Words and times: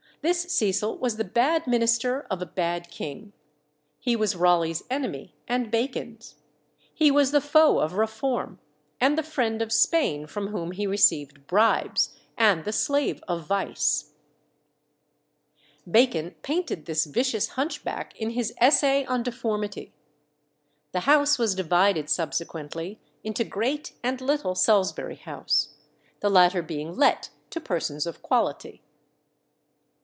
This 0.23 0.41
Cecil 0.53 0.99
was 0.99 1.17
the 1.17 1.23
bad 1.23 1.65
minister 1.65 2.27
of 2.29 2.43
a 2.43 2.45
bad 2.45 2.91
king. 2.91 3.33
He 3.97 4.15
was 4.15 4.35
Raleigh's 4.35 4.83
enemy 4.87 5.33
and 5.47 5.71
Bacon's; 5.71 6.35
he 6.93 7.09
was 7.09 7.31
the 7.31 7.41
foe 7.41 7.79
of 7.79 7.93
reform, 7.93 8.59
and 8.99 9.17
the 9.17 9.23
friend 9.23 9.63
of 9.63 9.71
Spain, 9.71 10.27
from 10.27 10.49
whom 10.49 10.73
he 10.73 10.85
received 10.85 11.47
bribes, 11.47 12.11
and 12.37 12.65
the 12.65 12.71
slave 12.71 13.23
of 13.27 13.47
vice. 13.47 14.11
Bacon 15.89 16.35
painted 16.43 16.85
this 16.85 17.05
vicious 17.05 17.47
hunchback 17.57 18.15
in 18.15 18.29
his 18.29 18.53
Essay 18.59 19.03
on 19.05 19.23
Deformity. 19.23 19.91
The 20.91 20.99
house 21.09 21.39
was 21.39 21.55
divided 21.55 22.11
subsequently 22.11 22.99
into 23.23 23.43
Great 23.43 23.93
and 24.03 24.21
Little 24.21 24.53
Salisbury 24.53 25.15
House 25.15 25.69
the 26.19 26.29
latter 26.29 26.61
being 26.61 26.95
let 26.95 27.31
to 27.49 27.59
persons 27.59 28.05
of 28.05 28.21
quality. 28.21 28.83